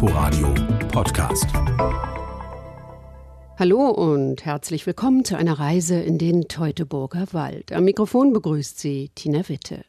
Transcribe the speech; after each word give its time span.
Inforadio 0.00 0.54
Podcast. 0.92 1.46
Hallo 3.58 3.88
und 3.88 4.44
herzlich 4.44 4.86
willkommen 4.86 5.24
zu 5.24 5.36
einer 5.36 5.58
Reise 5.58 5.98
in 5.98 6.18
den 6.18 6.46
Teutoburger 6.46 7.26
Wald. 7.32 7.72
Am 7.72 7.82
Mikrofon 7.82 8.32
begrüßt 8.32 8.78
Sie 8.78 9.10
Tina 9.16 9.48
Witte. 9.48 9.84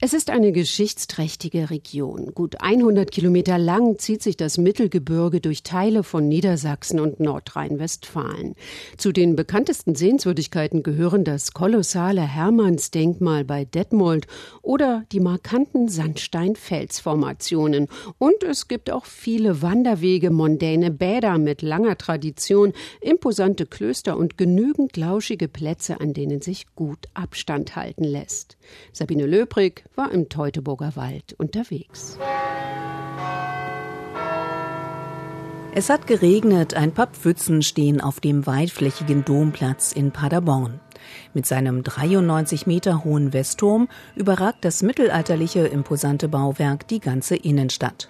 Es 0.00 0.12
ist 0.12 0.30
eine 0.30 0.52
geschichtsträchtige 0.52 1.70
Region. 1.70 2.32
Gut 2.32 2.60
100 2.60 3.10
Kilometer 3.10 3.58
lang 3.58 3.98
zieht 3.98 4.22
sich 4.22 4.36
das 4.36 4.56
Mittelgebirge 4.56 5.40
durch 5.40 5.64
Teile 5.64 6.04
von 6.04 6.28
Niedersachsen 6.28 7.00
und 7.00 7.18
Nordrhein-Westfalen. 7.18 8.54
Zu 8.96 9.10
den 9.10 9.34
bekanntesten 9.34 9.96
Sehenswürdigkeiten 9.96 10.84
gehören 10.84 11.24
das 11.24 11.52
kolossale 11.52 12.20
Hermannsdenkmal 12.20 13.44
bei 13.44 13.64
Detmold 13.64 14.28
oder 14.62 15.02
die 15.10 15.18
markanten 15.18 15.88
Sandsteinfelsformationen. 15.88 17.88
Und 18.18 18.44
es 18.44 18.68
gibt 18.68 18.92
auch 18.92 19.04
viele 19.04 19.62
Wanderwege, 19.62 20.30
mondäne 20.30 20.92
Bäder 20.92 21.38
mit 21.38 21.60
langer 21.60 21.98
Tradition, 21.98 22.72
imposante 23.00 23.66
Klöster 23.66 24.16
und 24.16 24.38
genügend 24.38 24.96
lauschige 24.96 25.48
Plätze, 25.48 26.00
an 26.00 26.12
denen 26.12 26.40
sich 26.40 26.72
gut 26.76 27.08
Abstand 27.14 27.74
halten 27.74 28.04
lässt. 28.04 28.56
Sabine 28.92 29.26
Löbrig 29.26 29.87
war 29.98 30.12
im 30.12 30.28
Teutoburger 30.28 30.96
Wald 30.96 31.34
unterwegs. 31.38 32.18
Es 35.74 35.90
hat 35.90 36.06
geregnet, 36.06 36.74
ein 36.74 36.92
paar 36.92 37.08
Pfützen 37.08 37.62
stehen 37.62 38.00
auf 38.00 38.20
dem 38.20 38.46
weitflächigen 38.46 39.24
Domplatz 39.24 39.92
in 39.92 40.12
Paderborn. 40.12 40.80
Mit 41.34 41.46
seinem 41.46 41.82
93 41.82 42.66
Meter 42.66 43.04
hohen 43.04 43.32
Westturm 43.32 43.88
überragt 44.16 44.64
das 44.64 44.82
mittelalterliche 44.82 45.66
imposante 45.66 46.28
Bauwerk 46.28 46.88
die 46.88 47.00
ganze 47.00 47.36
Innenstadt 47.36 48.08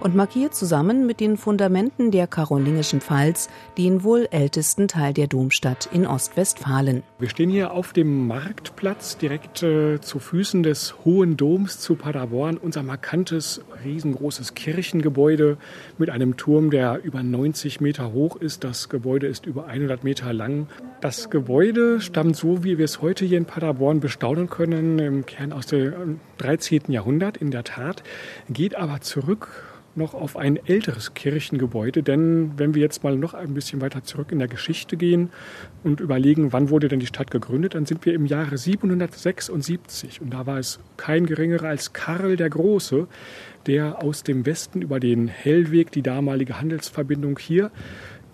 und 0.00 0.14
markiert 0.14 0.54
zusammen 0.54 1.06
mit 1.06 1.20
den 1.20 1.36
Fundamenten 1.36 2.10
der 2.10 2.26
karolingischen 2.26 3.00
Pfalz 3.00 3.48
den 3.78 4.02
wohl 4.02 4.28
ältesten 4.30 4.88
Teil 4.88 5.12
der 5.12 5.26
Domstadt 5.26 5.88
in 5.92 6.06
Ostwestfalen. 6.06 7.02
Wir 7.18 7.28
stehen 7.28 7.50
hier 7.50 7.72
auf 7.72 7.92
dem 7.92 8.26
Marktplatz 8.26 9.16
direkt 9.16 9.62
äh, 9.62 10.00
zu 10.00 10.18
Füßen 10.18 10.62
des 10.62 11.04
Hohen 11.04 11.36
Doms 11.36 11.78
zu 11.78 11.96
Paderborn, 11.96 12.56
unser 12.56 12.82
markantes, 12.82 13.62
riesengroßes 13.84 14.54
Kirchengebäude 14.54 15.56
mit 15.98 16.10
einem 16.10 16.36
Turm, 16.36 16.70
der 16.70 17.02
über 17.02 17.22
90 17.22 17.80
Meter 17.80 18.12
hoch 18.12 18.36
ist. 18.36 18.64
Das 18.64 18.88
Gebäude 18.88 19.26
ist 19.26 19.46
über 19.46 19.66
100 19.66 20.04
Meter 20.04 20.32
lang. 20.32 20.68
Das 21.00 21.30
Gebäude 21.30 22.00
stammt 22.00 22.25
so, 22.34 22.64
wie 22.64 22.78
wir 22.78 22.84
es 22.84 23.02
heute 23.02 23.24
hier 23.24 23.38
in 23.38 23.44
Paderborn 23.44 24.00
bestaunen 24.00 24.48
können, 24.48 24.98
im 24.98 25.26
Kern 25.26 25.52
aus 25.52 25.66
dem 25.66 26.20
13. 26.38 26.82
Jahrhundert 26.88 27.36
in 27.36 27.50
der 27.50 27.64
Tat, 27.64 28.02
geht 28.48 28.74
aber 28.74 29.00
zurück 29.00 29.48
noch 29.96 30.14
auf 30.14 30.36
ein 30.36 30.58
älteres 30.66 31.14
Kirchengebäude, 31.14 32.02
denn 32.02 32.52
wenn 32.56 32.74
wir 32.74 32.82
jetzt 32.82 33.02
mal 33.02 33.16
noch 33.16 33.34
ein 33.34 33.54
bisschen 33.54 33.80
weiter 33.80 34.04
zurück 34.04 34.30
in 34.30 34.38
der 34.38 34.48
Geschichte 34.48 34.96
gehen 34.96 35.30
und 35.84 36.00
überlegen, 36.00 36.52
wann 36.52 36.70
wurde 36.70 36.88
denn 36.88 37.00
die 37.00 37.06
Stadt 37.06 37.30
gegründet, 37.30 37.74
dann 37.74 37.86
sind 37.86 38.04
wir 38.04 38.14
im 38.14 38.26
Jahre 38.26 38.58
776 38.58 40.20
und 40.20 40.30
da 40.30 40.46
war 40.46 40.58
es 40.58 40.80
kein 40.96 41.26
geringerer 41.26 41.68
als 41.68 41.92
Karl 41.92 42.36
der 42.36 42.50
Große, 42.50 43.08
der 43.66 44.02
aus 44.02 44.22
dem 44.22 44.46
Westen 44.46 44.82
über 44.82 45.00
den 45.00 45.28
Hellweg, 45.28 45.90
die 45.90 46.02
damalige 46.02 46.60
Handelsverbindung 46.60 47.38
hier, 47.38 47.70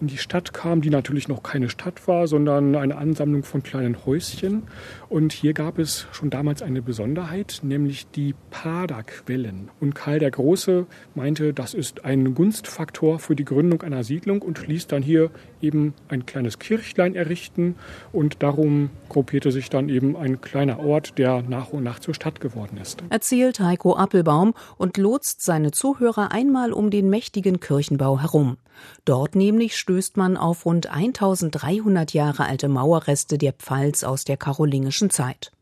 in 0.03 0.09
die 0.09 0.19
Stadt 0.19 0.53
kam, 0.53 0.81
die 0.81 0.91
natürlich 0.91 1.29
noch 1.29 1.45
keine 1.45 1.71
Stadt 1.71 2.09
war, 2.09 2.27
sondern 2.27 2.75
eine 2.75 2.97
Ansammlung 2.97 3.45
von 3.45 3.63
kleinen 3.63 4.05
Häuschen. 4.05 4.65
Und 5.09 5.33
hier 5.33 5.55
gab 5.55 5.79
es 5.79 6.09
schon 6.11 6.29
damals 6.29 6.61
eine 6.61 6.83
Besonderheit, 6.83 7.61
nämlich 7.63 8.09
die 8.09 8.35
Paderquellen. 8.51 9.71
Und 9.81 9.95
Karl 9.95 10.19
der 10.19 10.33
Große 10.33 10.87
meinte, 11.15 11.55
das 11.55 11.73
ist 11.73 12.05
ein 12.05 12.35
Gunstfaktor 12.35 13.21
für 13.21 13.37
die 13.37 13.45
Gründung 13.45 13.83
einer 13.83 14.03
Siedlung 14.03 14.43
und 14.43 14.67
ließ 14.67 14.89
dann 14.89 15.03
hier 15.03 15.31
eben 15.61 15.95
ein 16.09 16.27
kleines 16.27 16.59
Kirchlein 16.59 17.15
errichten. 17.15 17.77
Und 18.13 18.43
darum 18.43 18.91
gruppierte 19.09 19.53
sich 19.53 19.71
dann 19.71 19.89
eben 19.89 20.17
ein 20.17 20.41
kleiner 20.41 20.81
Ort, 20.81 21.17
der 21.17 21.43
nach 21.43 21.69
und 21.69 21.85
nach 21.85 22.01
zur 22.01 22.15
Stadt 22.15 22.41
geworden 22.41 22.77
ist. 22.83 23.05
Erzählt 23.09 23.61
Heiko 23.61 23.95
Appelbaum 23.95 24.55
und 24.79 24.97
lotst 24.97 25.43
seine 25.43 25.71
Zuhörer 25.71 26.33
einmal 26.33 26.73
um 26.73 26.91
den 26.91 27.09
mächtigen 27.09 27.61
Kirchenbau 27.61 28.19
herum. 28.19 28.57
Dort 29.05 29.35
nämlich 29.35 29.77
stößt 29.93 30.17
man 30.17 30.39
auf 30.39 30.65
rund 30.65 30.87
1300 30.87 32.15
Jahre 32.15 32.47
alte 32.47 32.69
Mauerreste 32.69 33.37
der 33.37 33.53
Pfalz 33.53 34.05
aus 34.05 34.25
der 34.25 34.39
karolingischen 34.39 35.11
Zeit. 35.11 35.53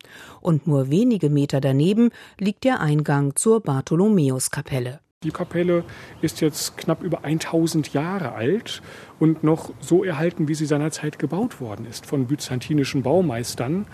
Und 0.41 0.69
nur 0.69 0.89
wenige 0.89 1.31
Meter 1.31 1.61
daneben 1.61 2.11
liegt 2.39 2.63
der 2.63 2.79
Eingang 2.79 3.35
zur 3.35 3.61
Bartholomäuskapelle. 3.61 5.01
Die 5.25 5.33
Kapelle 5.33 5.83
ist 6.23 6.41
jetzt 6.41 6.77
knapp 6.77 7.03
über 7.03 7.25
1000 7.25 7.93
Jahre 7.93 8.33
alt 8.33 8.83
und 9.19 9.43
noch 9.43 9.73
so 9.81 10.05
erhalten, 10.05 10.47
wie 10.47 10.55
sie 10.55 10.65
seinerzeit 10.65 11.19
gebaut 11.19 11.61
worden 11.61 11.87
ist 11.91 12.07
von 12.07 12.29
byzantinischen 12.29 13.03
Baumeistern. 13.03 13.85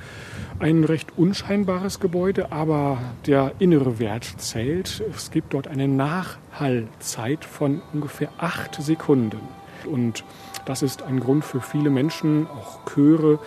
Ein 0.58 0.84
recht 0.84 1.16
unscheinbares 1.16 1.98
Gebäude, 1.98 2.52
aber 2.52 2.98
der 3.26 3.52
innere 3.58 3.98
Wert 3.98 4.34
zählt. 4.36 5.02
Es 5.16 5.30
gibt 5.30 5.54
dort 5.54 5.66
eine 5.66 5.88
Nachhallzeit 5.88 7.46
von 7.46 7.80
ungefähr 7.94 8.28
acht 8.36 8.74
Sekunden. 8.74 9.40
Und 9.86 10.24
das 10.64 10.82
ist 10.82 11.02
ein 11.02 11.20
Grund 11.20 11.44
für 11.44 11.60
viele 11.60 11.90
Menschen, 11.90 12.46
auch 12.48 12.80
Chöre, 12.90 13.38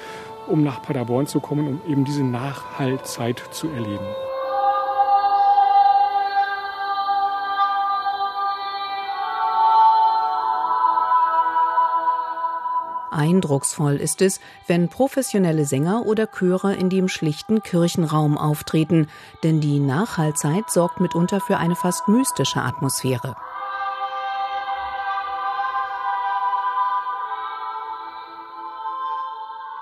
um 0.47 0.63
nach 0.63 0.81
Paderborn 0.81 1.27
zu 1.27 1.39
kommen, 1.39 1.67
um 1.67 1.81
eben 1.91 2.05
diese 2.05 2.23
Nachhallzeit 2.23 3.41
zu 3.51 3.69
erleben. 3.69 4.05
Eindrucksvoll 13.11 13.97
ist 13.97 14.21
es, 14.21 14.39
wenn 14.65 14.87
professionelle 14.87 15.65
Sänger 15.65 16.05
oder 16.05 16.27
Chöre 16.27 16.73
in 16.73 16.89
dem 16.89 17.09
schlichten 17.09 17.61
Kirchenraum 17.61 18.37
auftreten, 18.37 19.07
denn 19.43 19.59
die 19.59 19.79
Nachhallzeit 19.79 20.69
sorgt 20.69 21.01
mitunter 21.01 21.41
für 21.41 21.57
eine 21.57 21.75
fast 21.75 22.07
mystische 22.07 22.61
Atmosphäre. 22.61 23.35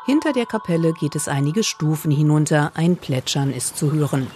Hinter 0.08 0.32
der 0.32 0.46
Kapelle 0.46 0.94
geht 0.94 1.18
es 1.18 1.28
einige 1.28 1.66
Stufen 1.66 2.12
hinunter, 2.12 2.72
ein 2.76 2.96
Plätschern 2.96 3.52
ist 3.52 3.76
zu 3.76 3.92
hören. 3.92 4.28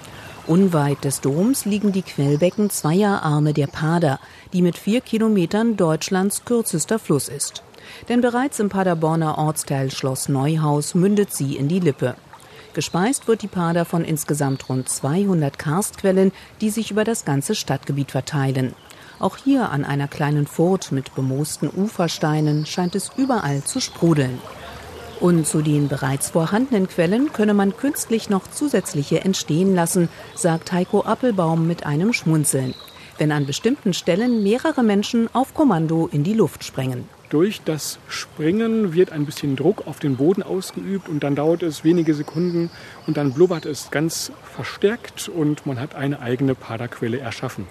Unweit 0.45 1.05
des 1.05 1.21
Doms 1.21 1.63
liegen 1.63 1.93
die 1.93 2.01
Quellbecken 2.01 2.69
zweier 2.69 3.23
Arme 3.23 3.53
der 3.53 3.67
Pader, 3.67 4.19
die 4.51 4.61
mit 4.63 4.77
vier 4.77 4.99
Kilometern 4.99 5.77
Deutschlands 5.77 6.43
kürzester 6.43 6.99
Fluss 6.99 7.29
ist. 7.29 7.63
Denn 8.09 8.19
bereits 8.19 8.59
im 8.59 8.67
Paderborner 8.67 9.37
Ortsteil 9.37 9.91
Schloss 9.91 10.27
Neuhaus 10.27 10.93
mündet 10.93 11.33
sie 11.33 11.55
in 11.55 11.69
die 11.69 11.79
Lippe. 11.79 12.15
Gespeist 12.73 13.29
wird 13.29 13.41
die 13.41 13.47
Pader 13.47 13.85
von 13.85 14.03
insgesamt 14.03 14.67
rund 14.67 14.89
200 14.89 15.57
Karstquellen, 15.57 16.33
die 16.59 16.69
sich 16.69 16.91
über 16.91 17.05
das 17.05 17.23
ganze 17.23 17.55
Stadtgebiet 17.55 18.11
verteilen. 18.11 18.75
Auch 19.19 19.37
hier 19.37 19.69
an 19.69 19.85
einer 19.85 20.09
kleinen 20.09 20.47
Furt 20.47 20.91
mit 20.91 21.15
bemoosten 21.15 21.69
Ufersteinen 21.73 22.65
scheint 22.65 22.93
es 22.95 23.09
überall 23.15 23.63
zu 23.63 23.79
sprudeln. 23.79 24.41
Und 25.21 25.45
zu 25.45 25.61
den 25.61 25.87
bereits 25.87 26.31
vorhandenen 26.31 26.87
Quellen 26.87 27.31
könne 27.31 27.53
man 27.53 27.77
künstlich 27.77 28.31
noch 28.31 28.49
zusätzliche 28.49 29.21
entstehen 29.23 29.75
lassen, 29.75 30.09
sagt 30.33 30.71
Heiko 30.71 31.01
Appelbaum 31.01 31.67
mit 31.67 31.85
einem 31.85 32.11
Schmunzeln, 32.11 32.73
wenn 33.19 33.31
an 33.31 33.45
bestimmten 33.45 33.93
Stellen 33.93 34.41
mehrere 34.41 34.81
Menschen 34.81 35.29
auf 35.31 35.53
Kommando 35.53 36.09
in 36.11 36.23
die 36.23 36.33
Luft 36.33 36.63
sprengen. 36.63 37.07
Durch 37.29 37.61
das 37.61 37.99
Springen 38.07 38.95
wird 38.95 39.11
ein 39.11 39.27
bisschen 39.27 39.55
Druck 39.55 39.85
auf 39.85 39.99
den 39.99 40.17
Boden 40.17 40.41
ausgeübt 40.41 41.07
und 41.07 41.23
dann 41.23 41.35
dauert 41.35 41.61
es 41.61 41.83
wenige 41.83 42.15
Sekunden 42.15 42.71
und 43.05 43.15
dann 43.15 43.31
blubbert 43.33 43.67
es 43.67 43.91
ganz 43.91 44.31
verstärkt 44.55 45.29
und 45.29 45.67
man 45.67 45.79
hat 45.79 45.93
eine 45.93 46.19
eigene 46.19 46.55
Paderquelle 46.55 47.19
erschaffen. 47.19 47.67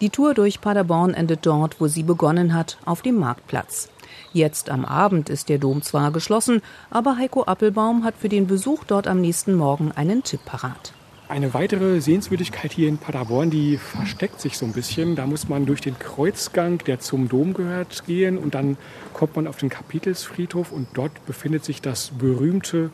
Die 0.00 0.10
Tour 0.10 0.32
durch 0.32 0.60
Paderborn 0.60 1.12
endet 1.12 1.44
dort, 1.44 1.80
wo 1.80 1.88
sie 1.88 2.04
begonnen 2.04 2.54
hat, 2.54 2.78
auf 2.84 3.02
dem 3.02 3.16
Marktplatz. 3.16 3.88
Jetzt 4.32 4.70
am 4.70 4.84
Abend 4.84 5.30
ist 5.30 5.48
der 5.48 5.58
Dom 5.58 5.82
zwar 5.82 6.10
geschlossen, 6.10 6.62
aber 6.90 7.16
Heiko 7.16 7.44
Appelbaum 7.44 8.04
hat 8.04 8.16
für 8.16 8.28
den 8.28 8.46
Besuch 8.46 8.84
dort 8.84 9.06
am 9.06 9.20
nächsten 9.20 9.54
Morgen 9.54 9.92
einen 9.92 10.22
Tipp 10.22 10.40
parat. 10.44 10.92
Eine 11.28 11.52
weitere 11.52 12.00
Sehenswürdigkeit 12.00 12.72
hier 12.72 12.88
in 12.88 12.96
Paderborn, 12.96 13.50
die 13.50 13.76
versteckt 13.76 14.40
sich 14.40 14.56
so 14.56 14.64
ein 14.64 14.72
bisschen. 14.72 15.14
Da 15.14 15.26
muss 15.26 15.46
man 15.46 15.66
durch 15.66 15.82
den 15.82 15.98
Kreuzgang, 15.98 16.78
der 16.86 17.00
zum 17.00 17.28
Dom 17.28 17.52
gehört, 17.52 18.06
gehen 18.06 18.38
und 18.38 18.54
dann 18.54 18.78
kommt 19.12 19.36
man 19.36 19.46
auf 19.46 19.58
den 19.58 19.68
Kapitelsfriedhof 19.68 20.72
und 20.72 20.88
dort 20.94 21.26
befindet 21.26 21.66
sich 21.66 21.82
das 21.82 22.12
berühmte 22.18 22.90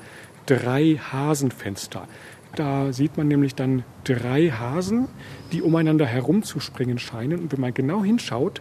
Drei-Hasen-Fenster. 0.47 2.09
Da 2.56 2.93
sieht 2.93 3.17
man 3.17 3.29
nämlich 3.29 3.55
dann 3.55 3.85
drei 4.05 4.50
Hasen, 4.50 5.09
die 5.53 5.62
umeinander 5.62 6.06
herumzuspringen 6.06 6.99
scheinen. 6.99 7.41
Und 7.41 7.53
wenn 7.53 7.61
man 7.61 7.75
genau 7.75 8.05
hinschaut, 8.05 8.61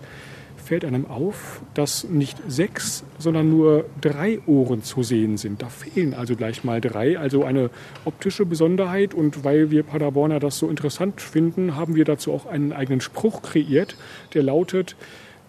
fällt 0.57 0.85
einem 0.85 1.05
auf, 1.05 1.61
dass 1.73 2.03
nicht 2.03 2.37
sechs, 2.47 3.03
sondern 3.19 3.49
nur 3.49 3.85
drei 4.01 4.39
Ohren 4.45 4.83
zu 4.83 5.03
sehen 5.03 5.37
sind. 5.37 5.61
Da 5.61 5.69
fehlen 5.69 6.13
also 6.13 6.35
gleich 6.35 6.63
mal 6.63 6.81
drei, 6.81 7.17
also 7.17 7.43
eine 7.43 7.69
optische 8.05 8.45
Besonderheit. 8.45 9.13
Und 9.13 9.43
weil 9.43 9.71
wir 9.71 9.83
Paderborner 9.83 10.39
das 10.39 10.57
so 10.57 10.69
interessant 10.69 11.21
finden, 11.21 11.75
haben 11.75 11.95
wir 11.95 12.05
dazu 12.05 12.31
auch 12.31 12.45
einen 12.45 12.73
eigenen 12.73 13.01
Spruch 13.01 13.41
kreiert, 13.41 13.95
der 14.33 14.43
lautet, 14.43 14.95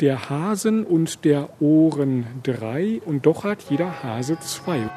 der 0.00 0.28
Hasen 0.28 0.84
und 0.84 1.24
der 1.24 1.48
Ohren 1.60 2.26
drei 2.42 3.00
und 3.04 3.26
doch 3.26 3.44
hat 3.44 3.62
jeder 3.70 4.02
Hase 4.02 4.38
zwei. 4.40 4.90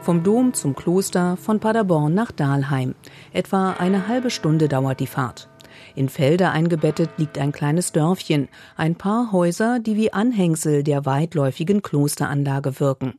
Vom 0.00 0.22
Dom 0.22 0.54
zum 0.54 0.76
Kloster, 0.76 1.36
von 1.36 1.58
Paderborn 1.58 2.14
nach 2.14 2.30
Dahlheim. 2.30 2.94
Etwa 3.32 3.72
eine 3.72 4.06
halbe 4.06 4.30
Stunde 4.30 4.68
dauert 4.68 5.00
die 5.00 5.08
Fahrt. 5.08 5.48
In 5.94 6.08
Felder 6.08 6.52
eingebettet 6.52 7.10
liegt 7.16 7.38
ein 7.38 7.52
kleines 7.52 7.92
Dörfchen, 7.92 8.48
ein 8.76 8.96
paar 8.96 9.32
Häuser, 9.32 9.78
die 9.78 9.96
wie 9.96 10.12
Anhängsel 10.12 10.82
der 10.82 11.06
weitläufigen 11.06 11.82
Klosteranlage 11.82 12.80
wirken. 12.80 13.14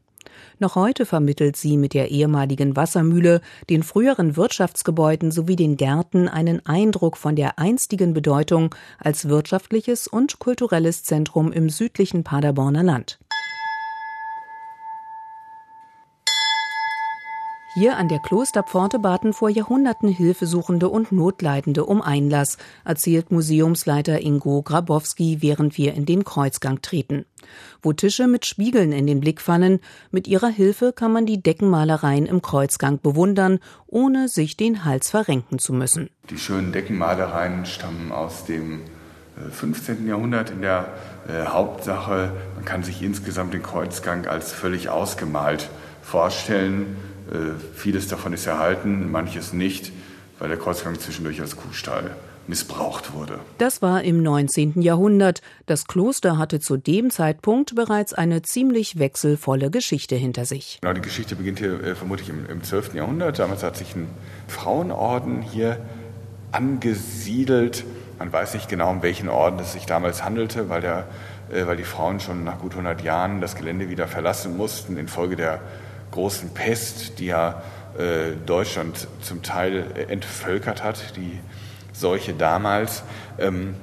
Noch 0.60 0.76
heute 0.76 1.06
vermittelt 1.06 1.56
sie 1.56 1.78
mit 1.78 1.94
der 1.94 2.10
ehemaligen 2.10 2.76
Wassermühle, 2.76 3.42
den 3.70 3.84
früheren 3.84 4.36
Wirtschaftsgebäuden 4.36 5.32
sowie 5.32 5.56
den 5.56 5.78
Gärten 5.78 6.28
einen 6.28 6.66
Eindruck 6.66 7.18
von 7.18 7.36
der 7.36 7.60
einstigen 7.60 8.14
Bedeutung 8.14 8.74
als 9.00 9.30
wirtschaftliches 9.30 10.08
und 10.08 10.40
kulturelles 10.40 11.04
Zentrum 11.04 11.52
im 11.52 11.70
südlichen 11.70 12.24
Paderborner 12.24 12.84
Land. 12.84 13.20
Hier 17.74 17.98
an 17.98 18.08
der 18.08 18.20
Klosterpforte 18.20 18.98
baten 18.98 19.34
vor 19.34 19.50
Jahrhunderten 19.50 20.10
Hilfesuchende 20.10 20.88
und 20.88 21.12
Notleidende 21.12 21.86
um 21.86 22.02
Einlass, 22.02 22.58
erzählt 22.86 23.30
Museumsleiter 23.30 24.22
Ingo 24.22 24.62
Grabowski, 24.62 25.42
während 25.42 25.78
wir 25.78 25.94
in 25.94 26.06
den 26.06 26.24
Kreuzgang 26.24 26.82
treten. 26.82 27.26
Wo 27.82 27.94
Tische 27.94 28.28
mit 28.28 28.46
Spiegeln 28.46 28.94
in 28.94 29.06
den 29.06 29.20
Blick 29.20 29.42
fallen, 29.42 29.80
mit 30.12 30.28
ihrer 30.28 30.48
Hilfe 30.48 30.94
kann 30.94 31.12
man 31.12 31.26
die 31.26 31.44
Deckenmalereien 31.44 32.26
im 32.26 32.42
Kreuzgang 32.42 33.02
bewundern, 33.02 33.60
ohne 33.86 34.30
sich 34.30 34.56
den 34.56 34.86
Hals 34.86 35.10
verrenken 35.10 35.60
zu 35.60 35.74
müssen. 35.74 36.10
Die 36.30 36.38
schönen 36.38 36.72
Deckenmalereien 36.72 37.66
stammen 37.66 38.12
aus 38.12 38.46
dem 38.46 38.82
15. 39.52 40.06
Äh, 40.06 40.10
Jahrhundert 40.10 40.50
in 40.50 40.62
der 40.62 40.94
äh, 41.28 41.46
Hauptsache. 41.46 42.32
Man 42.56 42.66
kann 42.66 42.84
sich 42.84 43.02
insgesamt 43.04 43.54
den 43.54 43.62
Kreuzgang 43.62 44.26
als 44.26 44.52
völlig 44.52 44.90
ausgemalt 44.90 45.70
vorstellen. 46.02 46.96
Äh, 47.32 47.60
vieles 47.76 48.08
davon 48.08 48.34
ist 48.34 48.46
erhalten, 48.48 49.12
manches 49.12 49.54
nicht, 49.54 49.92
weil 50.40 50.50
der 50.50 50.58
Kreuzgang 50.58 51.00
zwischendurch 51.00 51.42
als 51.42 51.56
Kuhstall 51.56 52.16
missbraucht 52.48 53.14
wurde. 53.14 53.40
Das 53.58 53.82
war 53.82 54.04
im 54.04 54.24
19. 54.24 54.82
Jahrhundert. 54.82 55.42
Das 55.66 55.88
Kloster 55.88 56.38
hatte 56.38 56.60
zu 56.60 56.78
dem 56.78 57.10
Zeitpunkt 57.10 57.76
bereits 57.76 58.14
eine 58.14 58.42
ziemlich 58.42 59.00
wechselvolle 59.00 59.70
Geschichte 59.70 60.16
hinter 60.16 60.46
sich. 60.46 60.80
Genau, 60.82 60.94
die 60.94 61.02
Geschichte 61.02 61.36
beginnt 61.36 61.60
hier 61.60 61.84
äh, 61.84 61.96
vermutlich 61.96 62.30
im, 62.30 62.46
im 62.50 62.64
12. 62.64 62.94
Jahrhundert. 62.94 63.40
Damals 63.40 63.64
hat 63.64 63.78
sich 63.78 63.96
ein 63.96 64.08
Frauenorden 64.48 65.42
hier 65.42 65.78
angesiedelt. 66.52 67.84
Man 68.18 68.32
weiß 68.32 68.54
nicht 68.54 68.70
genau, 68.70 68.90
um 68.90 69.04
welchen 69.04 69.30
Orden 69.30 69.60
es 69.60 69.74
sich 69.74 69.86
damals 69.86 70.24
handelte, 70.24 70.70
weil, 70.70 70.82
der, 70.82 71.08
äh, 71.52 71.68
weil 71.68 71.78
die 71.78 71.84
Frauen 71.84 72.20
schon 72.20 72.44
nach 72.44 72.60
gut 72.60 72.72
100 72.72 73.02
Jahren 73.02 73.42
das 73.42 73.56
Gelände 73.56 73.90
wieder 73.90 74.08
verlassen 74.08 74.56
mussten 74.56 74.98
infolge 74.98 75.36
der 75.36 75.60
großen 76.12 76.54
Pest, 76.54 77.20
die 77.20 77.28
ja 77.28 77.62
äh, 77.98 78.36
Deutschland 78.46 79.08
zum 79.22 79.44
Teil 79.44 79.86
entvölkert 80.10 80.84
hat, 80.84 81.16
die 81.16 81.40
Seuche 81.94 82.34
damals, 82.34 83.04
ähm, 83.40 83.76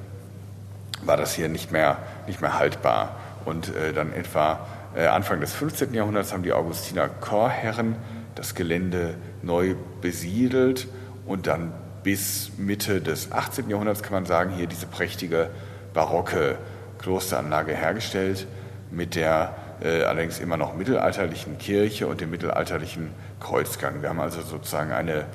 war 1.03 1.17
das 1.17 1.33
hier 1.33 1.49
nicht 1.49 1.71
mehr, 1.71 1.97
nicht 2.27 2.41
mehr 2.41 2.57
haltbar. 2.57 3.17
Und 3.45 3.75
äh, 3.75 3.93
dann 3.93 4.13
etwa 4.13 4.65
äh, 4.95 5.05
Anfang 5.05 5.41
des 5.41 5.53
15. 5.53 5.93
Jahrhunderts 5.93 6.33
haben 6.33 6.43
die 6.43 6.53
Augustiner 6.53 7.09
Chorherren 7.09 7.95
das 8.35 8.55
Gelände 8.55 9.15
neu 9.41 9.75
besiedelt 10.01 10.87
und 11.25 11.47
dann 11.47 11.73
bis 12.03 12.51
Mitte 12.57 13.01
des 13.01 13.31
18. 13.31 13.69
Jahrhunderts 13.69 14.03
kann 14.03 14.13
man 14.13 14.25
sagen, 14.25 14.51
hier 14.51 14.67
diese 14.67 14.85
prächtige 14.85 15.49
barocke 15.93 16.57
Klosteranlage 16.99 17.73
hergestellt 17.73 18.47
mit 18.91 19.15
der 19.15 19.53
äh, 19.53 19.64
allerdings 19.83 20.39
immer 20.39 20.57
noch 20.57 20.75
mittelalterlichen 20.75 21.57
Kirche 21.57 22.07
und 22.07 22.19
dem 22.21 22.29
mittelalterlichen 22.29 23.09
Kreuzgang. 23.39 24.01
Wir 24.01 24.09
haben 24.09 24.19
also 24.19 24.41
sozusagen 24.41 24.91
eine 24.91 25.25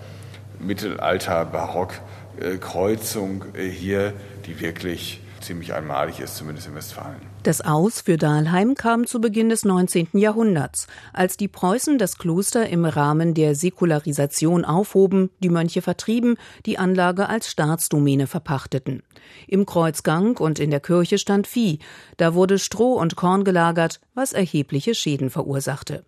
Mittelalter-Barock-Kreuzung 0.60 3.44
äh, 3.54 3.68
hier, 3.68 4.12
die 4.46 4.60
wirklich 4.60 5.20
ziemlich 5.40 5.74
einmalig 5.74 6.20
ist, 6.20 6.36
zumindest 6.36 6.68
in 6.68 6.74
Westfalen. 6.74 7.16
Das 7.42 7.60
Aus 7.60 8.02
für 8.02 8.16
Dahlheim 8.16 8.74
kam 8.74 9.06
zu 9.06 9.20
Beginn 9.20 9.48
des 9.48 9.64
19. 9.64 10.08
Jahrhunderts, 10.12 10.86
als 11.12 11.36
die 11.36 11.48
Preußen 11.48 11.98
das 11.98 12.18
Kloster 12.18 12.68
im 12.68 12.84
Rahmen 12.84 13.34
der 13.34 13.54
Säkularisation 13.54 14.64
aufhoben, 14.64 15.30
die 15.40 15.48
Mönche 15.48 15.82
vertrieben, 15.82 16.36
die 16.66 16.78
Anlage 16.78 17.28
als 17.28 17.50
Staatsdomäne 17.50 18.26
verpachteten. 18.26 19.02
Im 19.46 19.66
Kreuzgang 19.66 20.36
und 20.36 20.58
in 20.58 20.70
der 20.70 20.80
Kirche 20.80 21.18
stand 21.18 21.46
Vieh, 21.46 21.78
da 22.16 22.34
wurde 22.34 22.58
Stroh 22.58 22.94
und 22.94 23.16
Korn 23.16 23.44
gelagert, 23.44 24.00
was 24.14 24.32
erhebliche 24.32 24.94
Schäden 24.94 25.30
verursachte. 25.30 26.04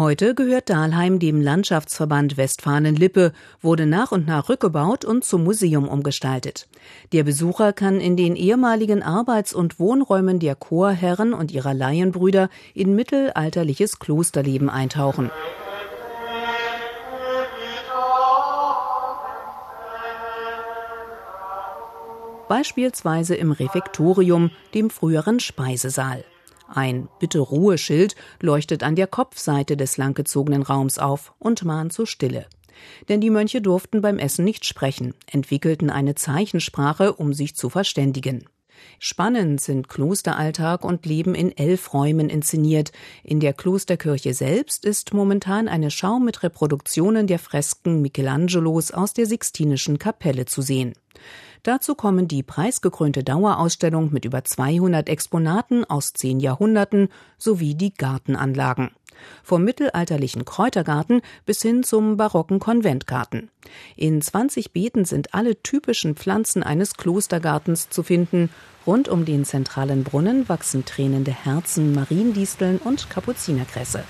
Heute 0.00 0.34
gehört 0.34 0.70
Dahlheim 0.70 1.18
dem 1.18 1.42
Landschaftsverband 1.42 2.38
Westfalen-Lippe, 2.38 3.34
wurde 3.60 3.84
nach 3.84 4.12
und 4.12 4.26
nach 4.26 4.48
rückgebaut 4.48 5.04
und 5.04 5.26
zum 5.26 5.44
Museum 5.44 5.86
umgestaltet. 5.86 6.68
Der 7.12 7.22
Besucher 7.22 7.74
kann 7.74 8.00
in 8.00 8.16
den 8.16 8.34
ehemaligen 8.34 9.02
Arbeits- 9.02 9.52
und 9.52 9.78
Wohnräumen 9.78 10.38
der 10.38 10.54
Chorherren 10.54 11.34
und 11.34 11.52
ihrer 11.52 11.74
Laienbrüder 11.74 12.48
in 12.72 12.94
mittelalterliches 12.94 13.98
Klosterleben 13.98 14.70
eintauchen. 14.70 15.30
Beispielsweise 22.48 23.34
im 23.34 23.52
Refektorium, 23.52 24.50
dem 24.72 24.88
früheren 24.88 25.40
Speisesaal. 25.40 26.24
Ein 26.72 27.08
Bitte 27.18 27.40
Ruhe 27.40 27.78
Schild 27.78 28.14
leuchtet 28.40 28.84
an 28.84 28.94
der 28.94 29.08
Kopfseite 29.08 29.76
des 29.76 29.96
langgezogenen 29.96 30.62
Raums 30.62 30.98
auf 30.98 31.34
und 31.40 31.64
mahnt 31.64 31.92
zur 31.92 32.06
Stille. 32.06 32.46
Denn 33.08 33.20
die 33.20 33.30
Mönche 33.30 33.60
durften 33.60 34.00
beim 34.00 34.18
Essen 34.18 34.44
nicht 34.44 34.64
sprechen, 34.64 35.14
entwickelten 35.26 35.90
eine 35.90 36.14
Zeichensprache, 36.14 37.12
um 37.14 37.32
sich 37.32 37.56
zu 37.56 37.70
verständigen. 37.70 38.44
Spannend 38.98 39.60
sind 39.60 39.88
Klosteralltag 39.88 40.84
und 40.84 41.04
Leben 41.04 41.34
in 41.34 41.54
elf 41.56 41.92
Räumen 41.92 42.30
inszeniert. 42.30 42.92
In 43.24 43.40
der 43.40 43.52
Klosterkirche 43.52 44.32
selbst 44.32 44.84
ist 44.84 45.12
momentan 45.12 45.68
eine 45.68 45.90
Schau 45.90 46.18
mit 46.18 46.42
Reproduktionen 46.42 47.26
der 47.26 47.38
Fresken 47.38 48.00
Michelangelos 48.00 48.90
aus 48.92 49.12
der 49.12 49.26
Sixtinischen 49.26 49.98
Kapelle 49.98 50.46
zu 50.46 50.62
sehen. 50.62 50.94
Dazu 51.62 51.94
kommen 51.94 52.26
die 52.26 52.42
preisgekrönte 52.42 53.22
Dauerausstellung 53.22 54.12
mit 54.12 54.24
über 54.24 54.44
200 54.44 55.08
Exponaten 55.08 55.84
aus 55.84 56.12
zehn 56.14 56.40
Jahrhunderten 56.40 57.08
sowie 57.36 57.74
die 57.74 57.92
Gartenanlagen. 57.92 58.90
Vom 59.42 59.64
mittelalterlichen 59.64 60.46
Kräutergarten 60.46 61.20
bis 61.44 61.60
hin 61.60 61.82
zum 61.82 62.16
barocken 62.16 62.58
Konventgarten. 62.58 63.50
In 63.94 64.22
20 64.22 64.72
Beeten 64.72 65.04
sind 65.04 65.34
alle 65.34 65.62
typischen 65.62 66.16
Pflanzen 66.16 66.62
eines 66.62 66.94
Klostergartens 66.94 67.90
zu 67.90 68.02
finden. 68.02 68.48
Rund 68.86 69.10
um 69.10 69.26
den 69.26 69.44
zentralen 69.44 70.04
Brunnen 70.04 70.48
wachsen 70.48 70.86
tränende 70.86 71.32
Herzen, 71.32 71.94
Mariendisteln 71.94 72.78
und 72.78 73.10
Kapuzinerkresse. 73.10 74.04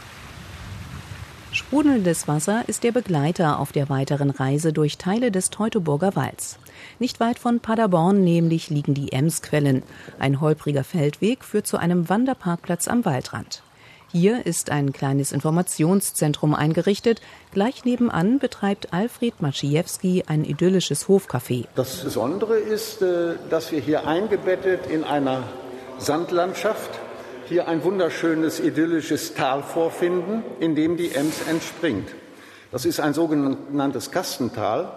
Sprudelndes 1.53 2.29
Wasser 2.29 2.63
ist 2.69 2.85
der 2.85 2.93
Begleiter 2.93 3.59
auf 3.59 3.73
der 3.73 3.89
weiteren 3.89 4.31
Reise 4.31 4.73
durch 4.73 4.99
Teile 4.99 5.33
des 5.33 5.51
Teutoburger 5.51 6.15
Walds. 6.15 6.59
Nicht 7.01 7.19
weit 7.19 7.41
von 7.41 7.59
Paderborn 7.59 8.23
nämlich 8.23 8.71
liegen 8.71 8.95
die 8.95 9.11
Emsquellen. 9.11 9.83
Ein 10.21 10.41
holpriger 10.41 10.85
Feldweg 10.85 11.43
führt 11.43 11.67
zu 11.67 11.77
einem 11.77 12.09
Wanderparkplatz 12.09 12.87
am 12.87 13.05
Waldrand. 13.05 13.65
Hier 14.13 14.47
ist 14.47 14.71
ein 14.71 14.93
kleines 14.93 15.33
Informationszentrum 15.33 16.55
eingerichtet. 16.55 17.21
Gleich 17.53 17.85
nebenan 17.85 18.39
betreibt 18.39 18.93
Alfred 18.93 19.43
Maciejewski 19.43 20.25
ein 20.29 20.45
idyllisches 20.45 21.09
Hofcafé. 21.09 21.67
Das 21.75 21.97
Besondere 21.97 22.59
ist, 22.59 23.03
äh, 23.03 23.35
dass 23.51 23.73
wir 23.73 23.81
hier 23.81 24.07
eingebettet 24.07 24.87
in 24.87 25.03
einer 25.03 25.43
Sandlandschaft 25.99 27.00
hier 27.51 27.67
ein 27.67 27.83
wunderschönes 27.83 28.61
idyllisches 28.61 29.35
Tal 29.35 29.65
vorfinden, 29.65 30.45
in 30.61 30.77
dem 30.77 30.97
die 30.97 31.13
Ems 31.13 31.49
entspringt. 31.49 32.09
Das 32.71 32.85
ist 32.85 33.01
ein 33.01 33.13
sogenanntes 33.13 34.13
Kastental. 34.13 34.93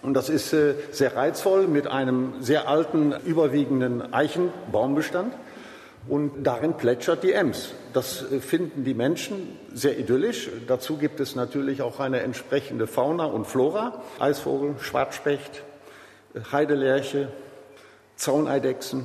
Und 0.00 0.14
das 0.14 0.28
ist 0.28 0.52
äh, 0.52 0.74
sehr 0.92 1.16
reizvoll 1.16 1.66
mit 1.66 1.88
einem 1.88 2.34
sehr 2.40 2.68
alten, 2.68 3.12
überwiegenden 3.24 4.14
Eichenbaumbestand. 4.14 5.34
Und 6.08 6.44
darin 6.44 6.74
plätschert 6.74 7.24
die 7.24 7.32
Ems. 7.32 7.70
Das 7.92 8.30
äh, 8.30 8.38
finden 8.38 8.84
die 8.84 8.94
Menschen 8.94 9.58
sehr 9.74 9.98
idyllisch. 9.98 10.50
Dazu 10.68 10.98
gibt 10.98 11.18
es 11.18 11.34
natürlich 11.34 11.82
auch 11.82 11.98
eine 11.98 12.20
entsprechende 12.20 12.86
Fauna 12.86 13.24
und 13.24 13.44
Flora. 13.44 14.02
Eisvogel, 14.20 14.76
Schwarzspecht, 14.80 15.64
Heidelerche, 16.52 17.28
Zauneidechsen, 18.14 19.04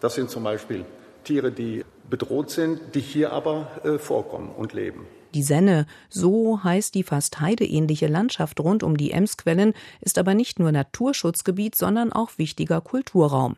Das 0.00 0.16
sind 0.16 0.30
zum 0.30 0.42
Beispiel 0.42 0.84
Tiere, 1.22 1.52
die 1.52 1.84
bedroht 2.10 2.50
sind, 2.50 2.94
die 2.94 3.00
hier 3.00 3.32
aber 3.32 3.80
äh, 3.84 3.98
vorkommen 3.98 4.50
und 4.50 4.72
leben. 4.72 5.06
Die 5.34 5.42
Senne, 5.42 5.86
so 6.08 6.64
heißt 6.64 6.94
die 6.94 7.02
fast 7.02 7.40
heideähnliche 7.40 8.06
Landschaft 8.06 8.60
rund 8.60 8.82
um 8.82 8.96
die 8.96 9.10
Emsquellen, 9.10 9.74
ist 10.00 10.18
aber 10.18 10.34
nicht 10.34 10.58
nur 10.58 10.72
Naturschutzgebiet, 10.72 11.76
sondern 11.76 12.12
auch 12.12 12.30
wichtiger 12.38 12.80
Kulturraum, 12.80 13.56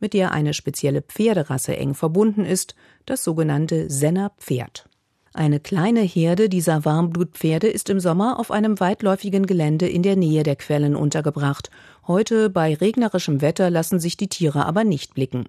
mit 0.00 0.14
der 0.14 0.32
eine 0.32 0.54
spezielle 0.54 1.02
Pferderasse 1.02 1.76
eng 1.76 1.94
verbunden 1.94 2.46
ist, 2.46 2.74
das 3.04 3.22
sogenannte 3.22 3.90
Senner 3.90 4.32
Pferd. 4.38 4.89
Eine 5.32 5.60
kleine 5.60 6.00
Herde 6.00 6.48
dieser 6.48 6.84
Warmblutpferde 6.84 7.68
ist 7.68 7.88
im 7.88 8.00
Sommer 8.00 8.40
auf 8.40 8.50
einem 8.50 8.80
weitläufigen 8.80 9.46
Gelände 9.46 9.88
in 9.88 10.02
der 10.02 10.16
Nähe 10.16 10.42
der 10.42 10.56
Quellen 10.56 10.96
untergebracht. 10.96 11.70
Heute 12.08 12.50
bei 12.50 12.74
regnerischem 12.74 13.40
Wetter 13.40 13.70
lassen 13.70 14.00
sich 14.00 14.16
die 14.16 14.26
Tiere 14.26 14.66
aber 14.66 14.82
nicht 14.82 15.14
blicken. 15.14 15.44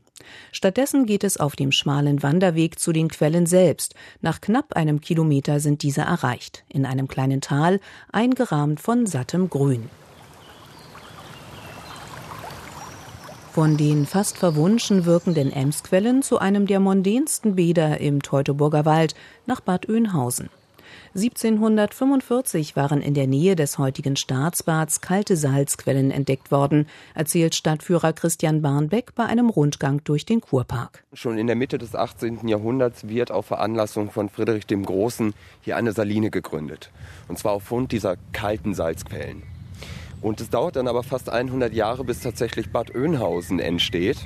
Stattdessen 0.51 1.07
geht 1.07 1.23
es 1.23 1.38
auf 1.38 1.55
dem 1.55 1.71
schmalen 1.71 2.21
Wanderweg 2.21 2.77
zu 2.77 2.91
den 2.91 3.07
Quellen 3.07 3.47
selbst. 3.47 3.95
Nach 4.21 4.39
knapp 4.39 4.73
einem 4.73 5.01
Kilometer 5.01 5.59
sind 5.59 5.81
diese 5.81 6.01
erreicht, 6.01 6.63
in 6.69 6.85
einem 6.85 7.07
kleinen 7.07 7.41
Tal, 7.41 7.79
eingerahmt 8.11 8.79
von 8.81 9.07
sattem 9.07 9.50
Grün. 9.50 9.89
Von 13.53 13.75
den 13.75 14.05
fast 14.05 14.38
verwunschen 14.38 15.03
wirkenden 15.03 15.51
Emsquellen 15.51 16.22
zu 16.22 16.39
einem 16.39 16.67
der 16.67 16.79
mondänsten 16.79 17.55
Bäder 17.55 18.00
im 18.00 18.22
Teutoburger 18.22 18.86
Wald 18.86 19.13
nach 19.46 19.60
Bad 19.60 19.89
Oeynhausen. 19.89 20.50
1745 21.15 22.77
waren 22.77 23.01
in 23.01 23.13
der 23.13 23.27
Nähe 23.27 23.58
des 23.58 23.77
heutigen 23.77 24.15
Staatsbads 24.15 25.01
kalte 25.01 25.36
Salzquellen 25.36 26.12
entdeckt 26.12 26.50
worden, 26.50 26.88
erzählt 27.13 27.53
Stadtführer 27.53 28.13
Christian 28.13 28.62
Barnbeck 28.62 29.15
bei 29.15 29.25
einem 29.25 29.50
Rundgang 29.50 30.01
durch 30.05 30.25
den 30.25 30.39
Kurpark. 30.39 31.03
Schon 31.12 31.38
in 31.38 31.48
der 31.48 31.58
Mitte 31.58 31.77
des 31.77 31.93
18. 31.93 32.48
Jahrhunderts 32.48 33.10
wird 33.10 33.31
auf 33.31 33.48
Veranlassung 33.48 34.12
von 34.12 34.29
Friedrich 34.29 34.65
dem 34.65 34.86
Großen 34.86 35.34
hier 35.60 35.75
eine 35.75 35.91
Saline 35.91 36.31
gegründet. 36.31 36.89
Und 37.27 37.38
zwar 37.38 37.51
aufgrund 37.51 37.91
dieser 37.91 38.15
kalten 38.31 38.74
Salzquellen. 38.74 39.43
Und 40.21 40.39
es 40.39 40.49
dauert 40.49 40.75
dann 40.75 40.87
aber 40.87 41.03
fast 41.03 41.29
100 41.29 41.73
Jahre, 41.73 42.03
bis 42.03 42.19
tatsächlich 42.19 42.71
Bad 42.71 42.93
Oeynhausen 42.95 43.59
entsteht. 43.59 44.17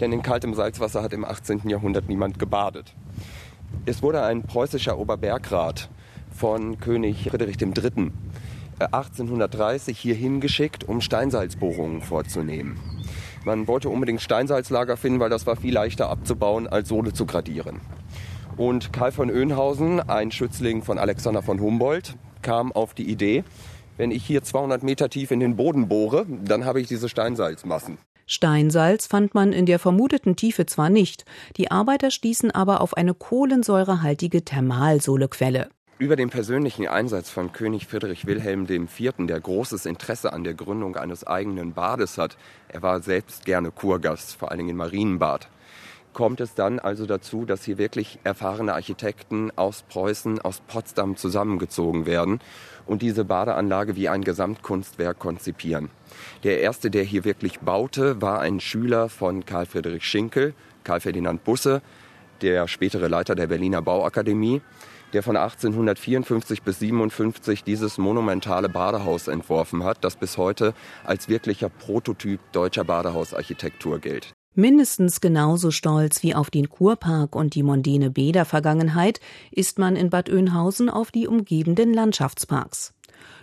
Denn 0.00 0.12
in 0.12 0.22
kaltem 0.22 0.54
Salzwasser 0.54 1.02
hat 1.02 1.12
im 1.12 1.24
18. 1.24 1.68
Jahrhundert 1.68 2.08
niemand 2.08 2.38
gebadet. 2.38 2.94
Es 3.86 4.02
wurde 4.02 4.22
ein 4.22 4.42
preußischer 4.42 4.98
Oberbergrat 4.98 5.88
von 6.34 6.78
König 6.78 7.28
Friedrich 7.30 7.60
III. 7.60 8.10
1830 8.80 9.96
hier 9.96 10.16
hingeschickt, 10.16 10.84
um 10.84 11.00
Steinsalzbohrungen 11.00 12.02
vorzunehmen. 12.02 12.76
Man 13.44 13.68
wollte 13.68 13.88
unbedingt 13.88 14.22
Steinsalzlager 14.22 14.96
finden, 14.96 15.20
weil 15.20 15.30
das 15.30 15.46
war 15.46 15.54
viel 15.56 15.74
leichter 15.74 16.08
abzubauen, 16.08 16.66
als 16.66 16.88
Sohle 16.88 17.12
zu 17.12 17.26
gradieren. 17.26 17.80
Und 18.56 18.92
Karl 18.92 19.12
von 19.12 19.30
Oeynhausen, 19.30 20.00
ein 20.00 20.30
Schützling 20.30 20.82
von 20.82 20.98
Alexander 20.98 21.42
von 21.42 21.60
Humboldt, 21.60 22.16
kam 22.42 22.72
auf 22.72 22.94
die 22.94 23.10
Idee, 23.10 23.44
wenn 23.96 24.10
ich 24.10 24.24
hier 24.24 24.42
200 24.42 24.82
Meter 24.82 25.08
tief 25.08 25.30
in 25.30 25.40
den 25.40 25.56
Boden 25.56 25.88
bohre, 25.88 26.26
dann 26.28 26.64
habe 26.64 26.80
ich 26.80 26.88
diese 26.88 27.08
Steinsalzmassen. 27.08 27.98
Steinsalz 28.26 29.06
fand 29.06 29.34
man 29.34 29.52
in 29.52 29.66
der 29.66 29.78
vermuteten 29.78 30.34
Tiefe 30.34 30.64
zwar 30.66 30.88
nicht, 30.88 31.24
die 31.56 31.70
Arbeiter 31.70 32.10
stießen 32.10 32.50
aber 32.50 32.80
auf 32.80 32.96
eine 32.96 33.12
kohlensäurehaltige 33.12 34.44
Thermalsohlequelle. 34.44 35.68
Über 35.98 36.16
den 36.16 36.30
persönlichen 36.30 36.88
Einsatz 36.88 37.30
von 37.30 37.52
König 37.52 37.86
Friedrich 37.86 38.26
Wilhelm 38.26 38.66
IV., 38.68 39.12
der 39.20 39.40
großes 39.40 39.86
Interesse 39.86 40.32
an 40.32 40.42
der 40.42 40.54
Gründung 40.54 40.96
eines 40.96 41.24
eigenen 41.24 41.72
Bades 41.72 42.18
hat, 42.18 42.36
er 42.68 42.82
war 42.82 43.00
selbst 43.00 43.44
gerne 43.44 43.70
Kurgast, 43.70 44.36
vor 44.36 44.50
allen 44.50 44.58
Dingen 44.58 44.70
in 44.70 44.76
Marienbad, 44.76 45.48
kommt 46.14 46.40
es 46.40 46.54
dann 46.54 46.78
also 46.78 47.04
dazu, 47.04 47.44
dass 47.44 47.64
hier 47.64 47.76
wirklich 47.76 48.18
erfahrene 48.24 48.72
Architekten 48.72 49.50
aus 49.56 49.82
Preußen, 49.82 50.40
aus 50.40 50.62
Potsdam 50.66 51.16
zusammengezogen 51.16 52.06
werden 52.06 52.40
und 52.86 53.02
diese 53.02 53.24
Badeanlage 53.24 53.96
wie 53.96 54.08
ein 54.08 54.24
Gesamtkunstwerk 54.24 55.18
konzipieren. 55.18 55.90
Der 56.44 56.60
erste, 56.60 56.90
der 56.90 57.04
hier 57.04 57.24
wirklich 57.24 57.60
baute, 57.60 58.22
war 58.22 58.40
ein 58.40 58.60
Schüler 58.60 59.08
von 59.08 59.44
Karl 59.44 59.66
Friedrich 59.66 60.04
Schinkel, 60.04 60.54
Karl 60.84 61.00
Ferdinand 61.00 61.44
Busse, 61.44 61.82
der 62.40 62.68
spätere 62.68 63.08
Leiter 63.08 63.34
der 63.34 63.48
Berliner 63.48 63.82
Bauakademie, 63.82 64.62
der 65.12 65.22
von 65.22 65.36
1854 65.36 66.62
bis 66.62 66.80
57 66.80 67.62
dieses 67.62 67.98
monumentale 67.98 68.68
Badehaus 68.68 69.28
entworfen 69.28 69.84
hat, 69.84 70.02
das 70.02 70.16
bis 70.16 70.38
heute 70.38 70.74
als 71.04 71.28
wirklicher 71.28 71.68
Prototyp 71.68 72.40
deutscher 72.52 72.84
Badehausarchitektur 72.84 74.00
gilt. 74.00 74.33
Mindestens 74.56 75.20
genauso 75.20 75.72
stolz 75.72 76.22
wie 76.22 76.36
auf 76.36 76.48
den 76.48 76.68
Kurpark 76.68 77.34
und 77.34 77.56
die 77.56 77.64
mondäne 77.64 78.10
Bädervergangenheit 78.10 79.18
ist 79.50 79.80
man 79.80 79.96
in 79.96 80.10
Bad 80.10 80.30
Oeynhausen 80.30 80.88
auf 80.88 81.10
die 81.10 81.26
umgebenden 81.26 81.92
Landschaftsparks. 81.92 82.94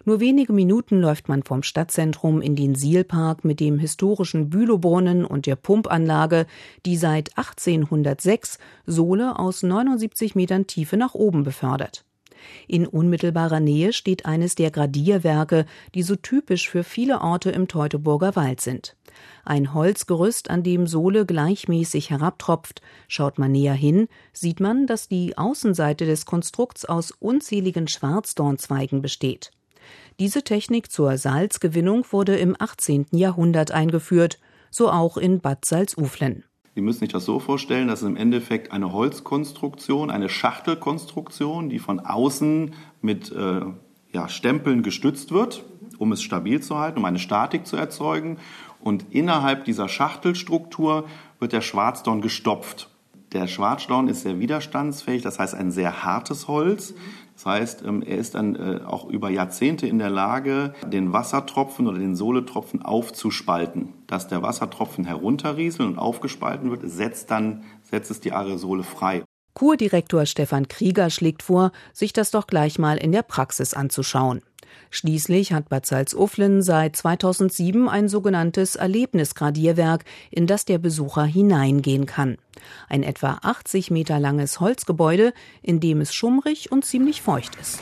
Nur 0.05 0.21
wenige 0.21 0.53
Minuten 0.53 1.01
läuft 1.01 1.27
man 1.27 1.43
vom 1.43 1.63
Stadtzentrum 1.63 2.41
in 2.41 2.55
den 2.55 2.75
Sielpark 2.75 3.43
mit 3.43 3.59
dem 3.59 3.77
historischen 3.77 4.49
Bülowbrunnen 4.49 5.25
und 5.25 5.47
der 5.47 5.57
Pumpanlage, 5.57 6.45
die 6.85 6.95
seit 6.95 7.37
1806 7.37 8.57
Sohle 8.85 9.37
aus 9.37 9.63
79 9.63 10.35
Metern 10.35 10.65
Tiefe 10.65 10.95
nach 10.95 11.13
oben 11.13 11.43
befördert. 11.43 12.05
In 12.67 12.87
unmittelbarer 12.87 13.59
Nähe 13.59 13.91
steht 13.91 14.25
eines 14.25 14.55
der 14.55 14.71
Gradierwerke, 14.71 15.65
die 15.93 16.03
so 16.03 16.15
typisch 16.15 16.69
für 16.69 16.83
viele 16.83 17.21
Orte 17.21 17.51
im 17.51 17.67
Teutoburger 17.67 18.35
Wald 18.35 18.61
sind. 18.61 18.95
Ein 19.45 19.73
Holzgerüst, 19.73 20.49
an 20.49 20.63
dem 20.63 20.87
Sohle 20.87 21.25
gleichmäßig 21.25 22.09
herabtropft. 22.09 22.81
Schaut 23.07 23.39
man 23.39 23.51
näher 23.51 23.73
hin, 23.73 24.07
sieht 24.33 24.59
man, 24.59 24.87
dass 24.87 25.07
die 25.07 25.37
Außenseite 25.37 26.05
des 26.05 26.25
Konstrukts 26.25 26.85
aus 26.85 27.11
unzähligen 27.11 27.87
Schwarzdornzweigen 27.87 29.01
besteht. 29.01 29.51
Diese 30.19 30.43
Technik 30.43 30.91
zur 30.91 31.17
Salzgewinnung 31.17 32.05
wurde 32.11 32.35
im 32.37 32.55
18. 32.59 33.07
Jahrhundert 33.11 33.71
eingeführt, 33.71 34.39
so 34.69 34.89
auch 34.89 35.17
in 35.17 35.39
Bad 35.39 35.65
Salzuflen. 35.65 36.43
Sie 36.75 36.81
müssen 36.81 36.99
sich 36.99 37.09
das 37.09 37.25
so 37.25 37.39
vorstellen, 37.39 37.89
dass 37.89 38.01
es 38.01 38.07
im 38.07 38.15
Endeffekt 38.15 38.71
eine 38.71 38.93
Holzkonstruktion, 38.93 40.09
eine 40.09 40.29
Schachtelkonstruktion, 40.29 41.69
die 41.69 41.79
von 41.79 41.99
außen 41.99 42.73
mit 43.01 43.31
äh, 43.31 43.61
ja, 44.13 44.29
Stempeln 44.29 44.81
gestützt 44.81 45.31
wird, 45.31 45.65
um 45.97 46.13
es 46.13 46.21
stabil 46.21 46.61
zu 46.61 46.77
halten, 46.77 46.99
um 46.99 47.05
eine 47.05 47.19
Statik 47.19 47.67
zu 47.67 47.75
erzeugen. 47.75 48.37
Und 48.83 49.05
innerhalb 49.11 49.65
dieser 49.65 49.87
Schachtelstruktur 49.87 51.05
wird 51.39 51.53
der 51.53 51.61
Schwarzdorn 51.61 52.21
gestopft. 52.21 52.89
Der 53.33 53.47
Schwarzdorn 53.47 54.09
ist 54.09 54.23
sehr 54.23 54.39
widerstandsfähig, 54.39 55.21
das 55.21 55.39
heißt 55.39 55.55
ein 55.55 55.71
sehr 55.71 56.03
hartes 56.03 56.49
Holz. 56.49 56.93
Das 57.33 57.45
heißt, 57.45 57.83
ähm, 57.85 58.01
er 58.01 58.17
ist 58.17 58.35
dann 58.35 58.55
äh, 58.55 58.81
auch 58.85 59.09
über 59.09 59.29
Jahrzehnte 59.29 59.87
in 59.87 59.99
der 59.99 60.09
Lage, 60.09 60.73
den 60.85 61.13
Wassertropfen 61.13 61.87
oder 61.87 61.97
den 61.97 62.15
Sohletropfen 62.15 62.81
aufzuspalten. 62.81 63.93
Dass 64.05 64.27
der 64.27 64.43
Wassertropfen 64.43 65.05
herunterrieselt 65.05 65.87
und 65.87 65.97
aufgespalten 65.97 66.71
wird, 66.71 66.81
setzt 66.83 67.31
dann 67.31 67.63
setzt 67.83 68.11
es 68.11 68.19
die 68.19 68.33
Aerosole 68.33 68.83
frei. 68.83 69.23
Kurdirektor 69.53 70.25
Stefan 70.25 70.67
Krieger 70.67 71.09
schlägt 71.09 71.43
vor, 71.43 71.71
sich 71.93 72.13
das 72.13 72.31
doch 72.31 72.47
gleich 72.47 72.79
mal 72.79 72.97
in 72.97 73.11
der 73.11 73.23
Praxis 73.23 73.73
anzuschauen. 73.73 74.41
Schließlich 74.89 75.53
hat 75.53 75.69
Bad 75.69 75.85
Salzuflen 75.85 76.61
seit 76.61 76.95
2007 76.95 77.87
ein 77.87 78.09
sogenanntes 78.09 78.75
Erlebnisgradierwerk, 78.75 80.03
in 80.29 80.47
das 80.47 80.65
der 80.65 80.77
Besucher 80.77 81.23
hineingehen 81.23 82.05
kann. 82.05 82.37
Ein 82.89 83.03
etwa 83.03 83.39
80 83.41 83.91
Meter 83.91 84.19
langes 84.19 84.59
Holzgebäude, 84.59 85.33
in 85.61 85.79
dem 85.79 86.01
es 86.01 86.13
schummrig 86.13 86.71
und 86.71 86.85
ziemlich 86.85 87.21
feucht 87.21 87.55
ist. 87.55 87.79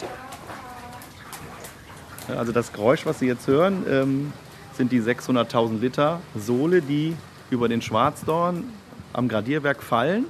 Also 2.28 2.52
das 2.52 2.74
Geräusch, 2.74 3.06
was 3.06 3.20
Sie 3.20 3.26
jetzt 3.26 3.48
hören, 3.48 3.86
ähm, 3.90 4.34
sind 4.74 4.92
die 4.92 5.02
600.000 5.02 5.80
Liter 5.80 6.22
Sohle, 6.36 6.82
die 6.82 7.16
über 7.50 7.68
den 7.68 7.82
Schwarzdorn 7.82 8.66
am 9.14 9.28
Gradierwerk 9.28 9.82
fallen, 9.82 10.26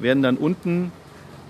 werden 0.00 0.22
dann 0.22 0.38
unten 0.38 0.90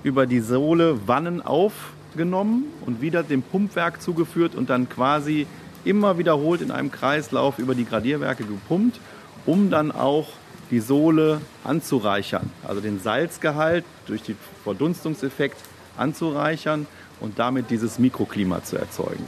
über 0.02 0.26
die 0.26 0.40
Sohle 0.40 1.06
Wannen 1.06 1.40
auf 1.40 1.92
genommen 2.16 2.64
und 2.86 3.00
wieder 3.00 3.22
dem 3.22 3.42
Pumpwerk 3.42 4.02
zugeführt 4.02 4.54
und 4.54 4.70
dann 4.70 4.88
quasi 4.88 5.46
immer 5.84 6.18
wiederholt 6.18 6.60
in 6.60 6.70
einem 6.70 6.90
Kreislauf 6.90 7.58
über 7.58 7.74
die 7.74 7.84
Gradierwerke 7.84 8.44
gepumpt, 8.44 9.00
um 9.46 9.70
dann 9.70 9.90
auch 9.92 10.28
die 10.70 10.80
Sohle 10.80 11.40
anzureichern, 11.64 12.50
also 12.66 12.80
den 12.80 13.00
Salzgehalt 13.00 13.84
durch 14.06 14.22
den 14.22 14.36
Verdunstungseffekt 14.64 15.58
anzureichern 15.96 16.86
und 17.20 17.38
damit 17.38 17.70
dieses 17.70 17.98
Mikroklima 17.98 18.64
zu 18.64 18.76
erzeugen. 18.76 19.24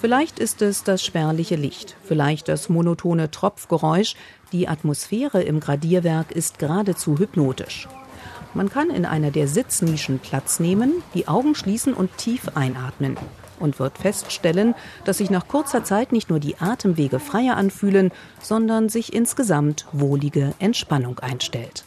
Vielleicht 0.00 0.38
ist 0.38 0.62
es 0.62 0.84
das 0.84 1.04
spärliche 1.04 1.56
Licht, 1.56 1.96
vielleicht 2.04 2.48
das 2.48 2.68
monotone 2.68 3.30
Tropfgeräusch, 3.30 4.14
die 4.52 4.68
Atmosphäre 4.68 5.42
im 5.42 5.60
Gradierwerk 5.60 6.30
ist 6.30 6.58
geradezu 6.58 7.18
hypnotisch. 7.18 7.88
Man 8.54 8.68
kann 8.70 8.90
in 8.90 9.04
einer 9.04 9.30
der 9.30 9.46
Sitznischen 9.46 10.18
Platz 10.18 10.58
nehmen, 10.58 11.02
die 11.14 11.28
Augen 11.28 11.54
schließen 11.54 11.94
und 11.94 12.16
tief 12.16 12.48
einatmen 12.54 13.16
und 13.60 13.78
wird 13.78 13.98
feststellen, 13.98 14.74
dass 15.04 15.18
sich 15.18 15.30
nach 15.30 15.48
kurzer 15.48 15.84
Zeit 15.84 16.12
nicht 16.12 16.30
nur 16.30 16.40
die 16.40 16.56
Atemwege 16.58 17.18
freier 17.18 17.56
anfühlen, 17.56 18.10
sondern 18.40 18.88
sich 18.88 19.12
insgesamt 19.12 19.86
wohlige 19.92 20.54
Entspannung 20.58 21.18
einstellt. 21.18 21.84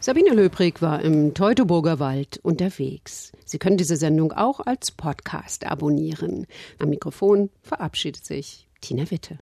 Sabine 0.00 0.34
Löbrig 0.34 0.82
war 0.82 1.00
im 1.00 1.32
Teutoburger 1.32 1.98
Wald 1.98 2.38
unterwegs. 2.42 3.32
Sie 3.46 3.58
können 3.58 3.78
diese 3.78 3.96
Sendung 3.96 4.32
auch 4.32 4.60
als 4.60 4.90
Podcast 4.90 5.64
abonnieren. 5.64 6.46
Am 6.78 6.90
Mikrofon 6.90 7.48
verabschiedet 7.62 8.24
sich 8.24 8.68
Tina 8.82 9.10
Witte. 9.10 9.38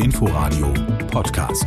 Inforadio 0.00 0.74
Podcast. 1.12 1.66